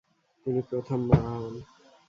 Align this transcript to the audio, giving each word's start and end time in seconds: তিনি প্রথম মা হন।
তিনি 0.45 0.61
প্রথম 0.69 0.99
মা 1.09 1.19
হন। 1.33 1.55